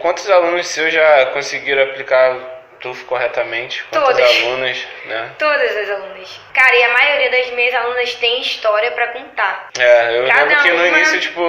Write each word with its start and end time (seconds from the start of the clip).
Quantos 0.00 0.28
alunos 0.28 0.66
seus 0.66 0.92
já 0.92 1.26
conseguiram 1.26 1.84
aplicar 1.84 2.36
TUF 2.80 3.04
corretamente? 3.04 3.84
Quantos 3.84 4.08
Todas. 4.16 4.42
alunos, 4.42 4.86
né? 5.06 5.30
Todas 5.38 5.76
as 5.76 5.88
alunas. 5.88 6.40
Cara, 6.52 6.74
e 6.74 6.82
a 6.82 6.92
maioria 6.92 7.30
das 7.30 7.50
minhas 7.52 7.72
alunas 7.74 8.12
tem 8.14 8.40
história 8.40 8.90
pra 8.90 9.06
contar. 9.08 9.68
É, 9.78 10.18
eu 10.18 10.26
Cada 10.26 10.42
lembro 10.46 10.62
que 10.64 10.70
no 10.70 10.74
uma- 10.76 10.88
início, 10.88 11.20
tipo, 11.20 11.40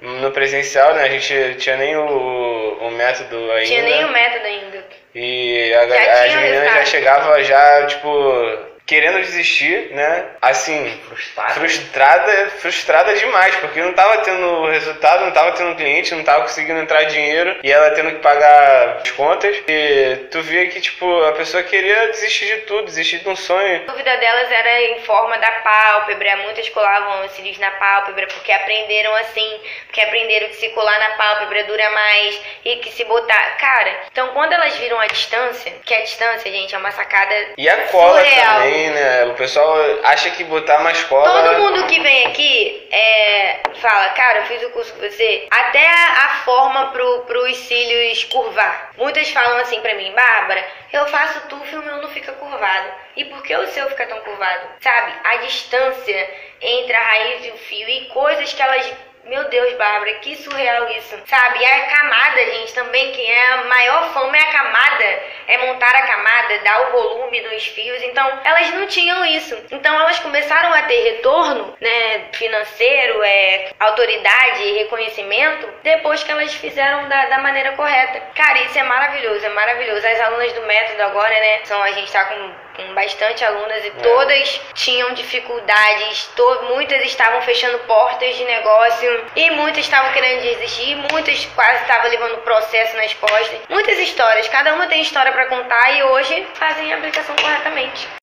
no 0.00 0.30
presencial, 0.30 0.94
né, 0.94 1.04
a 1.04 1.08
gente 1.10 1.56
tinha 1.58 1.76
nem 1.76 1.94
o, 1.98 2.78
o 2.80 2.90
método 2.92 3.36
ainda. 3.52 3.66
Tinha 3.66 3.82
nem 3.82 4.04
o 4.06 4.10
método 4.10 4.46
ainda. 4.46 4.84
E 5.14 5.74
a, 5.74 5.86
Já 5.86 6.24
as 6.24 6.34
meninas 6.34 6.72
já 6.72 6.84
chegavam 6.86 7.42
já, 7.44 7.86
tipo, 7.88 8.58
querendo 8.86 9.18
desistir, 9.20 9.88
né? 9.92 10.26
Assim, 10.40 11.00
Frustrado. 11.08 11.54
frustrada, 11.54 12.50
frustrada 12.60 13.14
demais, 13.16 13.54
porque 13.56 13.80
não 13.82 13.92
tava 13.92 14.18
tendo 14.18 14.66
resultado, 14.70 15.24
não 15.24 15.32
tava 15.32 15.52
tendo 15.52 15.74
cliente, 15.74 16.14
não 16.14 16.22
tava 16.22 16.42
conseguindo 16.42 16.78
entrar 16.80 17.02
dinheiro 17.04 17.58
e 17.62 17.70
ela 17.72 17.90
tendo 17.90 18.10
que 18.12 18.20
pagar 18.20 19.00
as 19.02 19.10
contas. 19.10 19.56
E 19.66 20.16
tu 20.30 20.40
via 20.42 20.66
que, 20.68 20.80
tipo, 20.80 21.24
a 21.24 21.32
pessoa 21.32 21.62
queria 21.64 22.08
desistir 22.08 22.46
de 22.46 22.56
tudo, 22.62 22.84
desistir 22.84 23.18
de 23.18 23.28
um 23.28 23.34
sonho. 23.36 23.82
A 23.88 23.90
dúvida 23.90 24.16
delas 24.18 24.50
era 24.52 24.82
em 24.82 25.00
forma 25.00 25.36
da 25.38 25.50
pálpebra. 25.50 26.36
Muitas 26.38 26.68
colavam 26.68 27.24
os 27.26 27.32
cílios 27.32 27.58
na 27.58 27.72
pálpebra 27.72 28.26
porque 28.28 28.52
aprenderam 28.52 29.14
assim, 29.16 29.60
porque 29.86 30.00
aprenderam 30.00 30.46
que 30.48 30.56
se 30.56 30.68
colar 30.70 30.98
na 31.00 31.10
pálpebra 31.16 31.64
dura 31.64 31.90
mais 31.90 32.40
e 32.64 32.76
que 32.76 32.92
se 32.92 33.04
botar. 33.04 33.56
Cara, 33.58 34.02
então 34.12 34.28
quando 34.28 34.52
elas 34.52 34.76
viram 34.76 35.00
a 35.00 35.06
distância, 35.06 35.72
que 35.84 35.92
a 35.94 36.02
distância, 36.02 36.50
gente, 36.52 36.74
é 36.74 36.78
uma 36.78 36.92
sacada 36.92 37.34
E 37.58 37.68
a 37.68 37.76
cola 37.88 38.20
surreal. 38.22 38.54
também, 38.60 38.75
né? 38.76 39.24
O 39.26 39.34
pessoal 39.34 39.74
acha 40.04 40.30
que 40.30 40.44
botar 40.44 40.78
mais 40.80 41.02
cola. 41.04 41.54
Todo 41.54 41.58
mundo 41.58 41.86
que 41.86 42.00
vem 42.00 42.26
aqui 42.26 42.88
é, 42.90 43.60
fala, 43.80 44.08
cara, 44.10 44.40
eu 44.40 44.46
fiz 44.46 44.62
o 44.62 44.70
curso 44.70 44.92
com 44.94 45.00
você. 45.00 45.46
Até 45.50 45.86
a, 45.86 46.36
forma 46.46 46.92
pro, 46.92 47.22
pros 47.22 47.56
cílios 47.56 48.22
curvar. 48.24 48.92
Muitas 48.96 49.28
falam 49.30 49.58
assim 49.58 49.80
pra 49.80 49.94
mim, 49.94 50.12
Bárbara, 50.12 50.64
eu 50.92 51.06
faço 51.06 51.48
tufo 51.48 51.74
e 51.74 51.78
o 51.78 51.82
meu 51.82 51.96
não 52.02 52.08
fica 52.10 52.32
curvado. 52.32 52.88
E 53.16 53.24
por 53.24 53.42
que 53.42 53.56
o 53.56 53.66
seu 53.66 53.88
fica 53.88 54.06
tão 54.06 54.20
curvado? 54.20 54.68
Sabe? 54.80 55.12
A 55.24 55.36
distância 55.38 56.30
entre 56.60 56.94
a 56.94 57.02
raiz 57.02 57.46
e 57.46 57.50
o 57.50 57.56
fio 57.56 57.88
e 57.88 58.06
coisas 58.06 58.52
que 58.52 58.62
elas. 58.62 58.92
Meu 59.24 59.48
Deus, 59.48 59.74
Bárbara, 59.74 60.14
que 60.20 60.36
surreal 60.36 60.88
isso. 60.92 61.18
Sabe? 61.26 61.58
E 61.58 61.66
a 61.66 61.86
camada, 61.86 62.44
gente, 62.44 62.72
também, 62.74 63.10
que 63.10 63.26
é 63.26 63.52
a 63.54 63.64
maior 63.64 64.12
fama 64.14 64.36
é 64.36 64.40
a 64.40 64.52
camada. 64.52 65.22
É 65.48 65.58
montar 65.66 65.96
a 65.96 66.06
camada, 66.06 66.45
dar 66.58 66.88
o 66.88 66.92
volume 66.92 67.40
nos 67.40 67.66
fios. 67.66 68.02
Então, 68.02 68.40
elas 68.44 68.74
não 68.74 68.86
tinham 68.86 69.24
isso. 69.24 69.56
Então, 69.70 69.94
elas 69.94 70.18
começaram 70.18 70.72
a 70.72 70.82
ter 70.82 71.02
retorno, 71.12 71.76
né, 71.80 72.26
financeiro, 72.32 73.22
é, 73.22 73.70
autoridade 73.78 74.62
e 74.62 74.78
reconhecimento 74.78 75.68
depois 75.82 76.22
que 76.22 76.30
elas 76.30 76.54
fizeram 76.54 77.08
da, 77.08 77.26
da 77.26 77.38
maneira 77.38 77.72
correta. 77.72 78.20
Cara, 78.34 78.60
isso 78.62 78.78
é 78.78 78.82
maravilhoso, 78.82 79.44
é 79.44 79.50
maravilhoso. 79.50 80.06
As 80.06 80.20
alunas 80.20 80.52
do 80.52 80.62
método 80.62 81.02
agora, 81.02 81.30
né, 81.30 81.60
são, 81.64 81.82
a 81.82 81.92
gente 81.92 82.10
tá 82.10 82.24
com, 82.24 82.50
com 82.76 82.94
bastante 82.94 83.44
alunas 83.44 83.84
e 83.84 83.90
todas 84.02 84.60
tinham 84.74 85.14
dificuldades, 85.14 86.28
to, 86.36 86.62
muitas 86.74 87.02
estavam 87.04 87.40
fechando 87.42 87.78
portas 87.80 88.36
de 88.36 88.44
negócio 88.44 89.24
e 89.34 89.50
muitas 89.50 89.84
estavam 89.84 90.12
querendo 90.12 90.42
desistir, 90.42 90.94
muitas 91.10 91.44
quase 91.46 91.82
estavam 91.82 92.10
levando 92.10 92.38
processo 92.38 92.96
nas 92.96 93.12
costas. 93.14 93.60
Muitas 93.68 93.98
histórias, 93.98 94.48
cada 94.48 94.74
uma 94.74 94.86
tem 94.86 95.02
história 95.02 95.32
pra 95.32 95.46
contar 95.46 95.90
e 95.96 96.02
hoje 96.02 96.46
fazem 96.54 96.92
a 96.92 96.96
aplicação 96.96 97.34
corretamente. 97.36 98.15